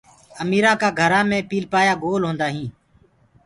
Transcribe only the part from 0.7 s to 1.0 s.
ڪآ